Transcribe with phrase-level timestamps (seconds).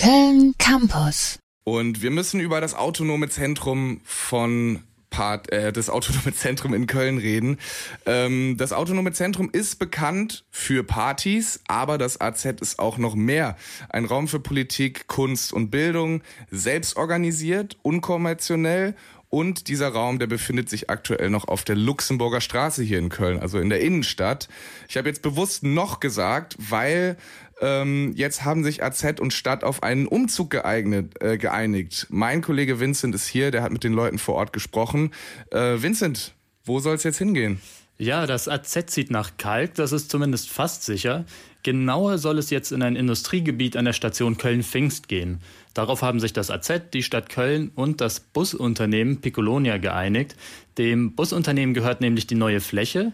[0.00, 1.40] Köln Campus.
[1.64, 7.18] Und wir müssen über das autonome Zentrum von Part, äh, das Autonome Zentrum in Köln
[7.18, 7.58] reden.
[8.06, 13.56] Ähm, das Autonome Zentrum ist bekannt für Partys, aber das AZ ist auch noch mehr.
[13.88, 16.22] Ein Raum für Politik, Kunst und Bildung,
[16.52, 18.94] selbst organisiert, unkonventionell
[19.30, 23.38] und dieser Raum, der befindet sich aktuell noch auf der Luxemburger Straße hier in Köln,
[23.40, 24.48] also in der Innenstadt.
[24.88, 27.16] Ich habe jetzt bewusst noch gesagt, weil
[27.60, 32.06] ähm, jetzt haben sich AZ und Stadt auf einen Umzug geeignet, äh, geeinigt.
[32.08, 35.12] Mein Kollege Vincent ist hier, der hat mit den Leuten vor Ort gesprochen.
[35.50, 37.60] Äh, Vincent, wo soll es jetzt hingehen?
[38.00, 41.24] Ja, das AZ zieht nach Kalk, das ist zumindest fast sicher.
[41.64, 45.40] Genauer soll es jetzt in ein Industriegebiet an der Station Köln-Pfingst gehen.
[45.74, 50.36] Darauf haben sich das AZ, die Stadt Köln und das Busunternehmen Piccolonia geeinigt.
[50.78, 53.12] Dem Busunternehmen gehört nämlich die neue Fläche.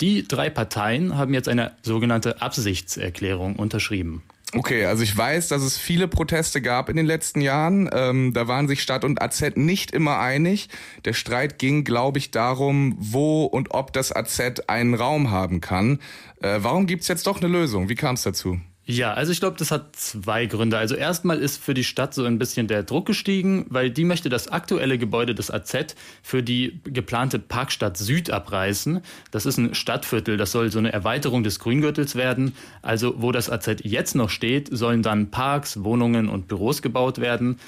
[0.00, 4.22] Die drei Parteien haben jetzt eine sogenannte Absichtserklärung unterschrieben.
[4.52, 7.88] Okay, also ich weiß, dass es viele Proteste gab in den letzten Jahren.
[7.92, 10.68] Ähm, da waren sich Stadt und AZ nicht immer einig.
[11.04, 16.00] Der Streit ging, glaube ich, darum, wo und ob das AZ einen Raum haben kann.
[16.42, 17.88] Äh, warum gibt's jetzt doch eine Lösung?
[17.88, 18.60] Wie kam es dazu?
[18.90, 20.76] Ja, also ich glaube, das hat zwei Gründe.
[20.76, 24.28] Also erstmal ist für die Stadt so ein bisschen der Druck gestiegen, weil die möchte
[24.28, 29.00] das aktuelle Gebäude des AZ für die geplante Parkstadt Süd abreißen.
[29.30, 32.56] Das ist ein Stadtviertel, das soll so eine Erweiterung des Grüngürtels werden.
[32.82, 37.60] Also wo das AZ jetzt noch steht, sollen dann Parks, Wohnungen und Büros gebaut werden.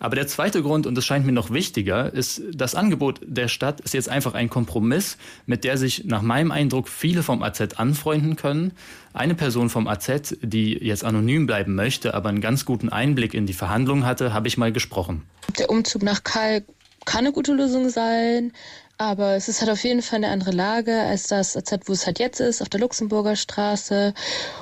[0.00, 3.80] Aber der zweite Grund, und das scheint mir noch wichtiger, ist, das Angebot der Stadt
[3.80, 8.34] ist jetzt einfach ein Kompromiss, mit der sich nach meinem Eindruck viele vom AZ anfreunden
[8.34, 8.72] können.
[9.12, 13.44] Eine Person vom AZ, die jetzt anonym bleiben möchte, aber einen ganz guten Einblick in
[13.44, 15.22] die Verhandlungen hatte, habe ich mal gesprochen.
[15.58, 16.64] Der Umzug nach Kalk
[17.04, 18.52] kann eine gute Lösung sein,
[18.96, 22.06] aber es ist halt auf jeden Fall eine andere Lage als das AZ, wo es
[22.06, 24.14] halt jetzt ist, auf der Luxemburger Straße.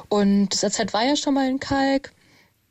[0.09, 2.13] Und das AZ war ja schon mal in Kalk.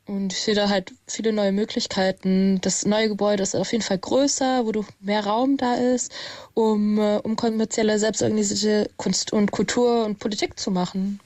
[0.08, 2.62] Und ich sehe da halt viele neue Möglichkeiten.
[2.62, 6.12] Das neue Gebäude ist auf jeden Fall größer, wo du mehr Raum da ist,
[6.54, 11.20] um, äh, um kommerzielle, selbstorganisierte Kunst und Kultur und Politik zu machen.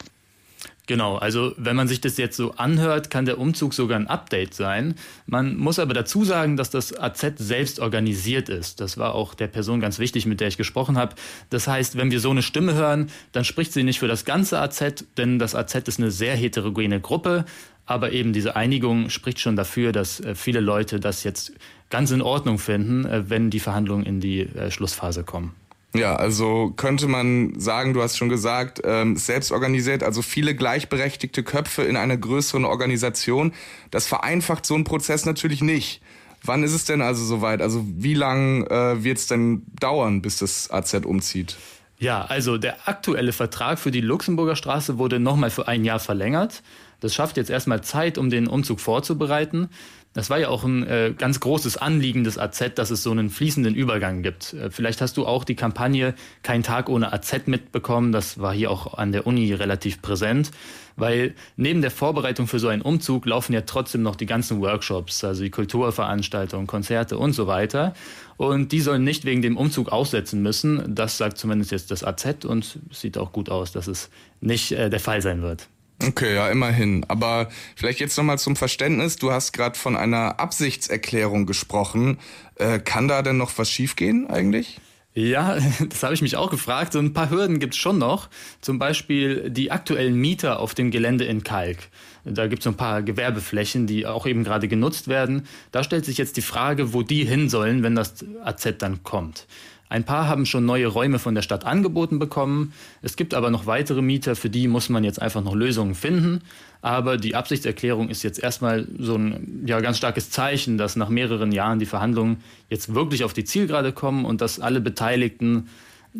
[0.92, 4.52] Genau, also wenn man sich das jetzt so anhört, kann der Umzug sogar ein Update
[4.52, 4.94] sein.
[5.24, 8.78] Man muss aber dazu sagen, dass das AZ selbst organisiert ist.
[8.78, 11.14] Das war auch der Person ganz wichtig, mit der ich gesprochen habe.
[11.48, 14.60] Das heißt, wenn wir so eine Stimme hören, dann spricht sie nicht für das ganze
[14.60, 17.46] AZ, denn das AZ ist eine sehr heterogene Gruppe.
[17.86, 21.54] Aber eben diese Einigung spricht schon dafür, dass äh, viele Leute das jetzt
[21.88, 25.54] ganz in Ordnung finden, äh, wenn die Verhandlungen in die äh, Schlussphase kommen.
[25.94, 31.42] Ja, also könnte man sagen, du hast schon gesagt, ähm, selbst organisiert, also viele gleichberechtigte
[31.42, 33.52] Köpfe in einer größeren Organisation.
[33.90, 36.00] Das vereinfacht so einen Prozess natürlich nicht.
[36.44, 37.60] Wann ist es denn also soweit?
[37.60, 41.56] Also wie lang äh, wird es denn dauern, bis das AZ umzieht?
[41.98, 46.62] Ja, also der aktuelle Vertrag für die Luxemburger Straße wurde nochmal für ein Jahr verlängert.
[47.02, 49.68] Das schafft jetzt erstmal Zeit, um den Umzug vorzubereiten.
[50.12, 53.28] Das war ja auch ein äh, ganz großes Anliegen des AZ, dass es so einen
[53.28, 54.52] fließenden Übergang gibt.
[54.52, 58.12] Äh, vielleicht hast du auch die Kampagne Kein Tag ohne AZ mitbekommen.
[58.12, 60.52] Das war hier auch an der Uni relativ präsent,
[60.96, 65.24] weil neben der Vorbereitung für so einen Umzug laufen ja trotzdem noch die ganzen Workshops,
[65.24, 67.94] also die Kulturveranstaltungen, Konzerte und so weiter.
[68.36, 70.94] Und die sollen nicht wegen dem Umzug aussetzen müssen.
[70.94, 74.08] Das sagt zumindest jetzt das AZ und sieht auch gut aus, dass es
[74.40, 75.68] nicht äh, der Fall sein wird.
[76.06, 77.04] Okay, ja, immerhin.
[77.08, 79.16] Aber vielleicht jetzt nochmal zum Verständnis.
[79.16, 82.18] Du hast gerade von einer Absichtserklärung gesprochen.
[82.56, 84.80] Äh, kann da denn noch was schiefgehen eigentlich?
[85.14, 85.58] Ja,
[85.88, 86.92] das habe ich mich auch gefragt.
[86.94, 88.28] So ein paar Hürden gibt es schon noch.
[88.60, 91.78] Zum Beispiel die aktuellen Mieter auf dem Gelände in Kalk.
[92.24, 95.46] Da gibt es so ein paar Gewerbeflächen, die auch eben gerade genutzt werden.
[95.72, 99.46] Da stellt sich jetzt die Frage, wo die hin sollen, wenn das AZ dann kommt.
[99.92, 102.72] Ein paar haben schon neue Räume von der Stadt angeboten bekommen.
[103.02, 106.40] Es gibt aber noch weitere Mieter, für die muss man jetzt einfach noch Lösungen finden.
[106.80, 111.52] Aber die Absichtserklärung ist jetzt erstmal so ein ja, ganz starkes Zeichen, dass nach mehreren
[111.52, 112.38] Jahren die Verhandlungen
[112.70, 115.68] jetzt wirklich auf die Zielgerade kommen und dass alle Beteiligten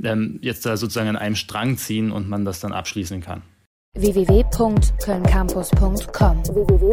[0.05, 3.41] ähm, jetzt da sozusagen an einem Strang ziehen und man das dann abschließen kann
[3.95, 6.93] www.kölncampus.com www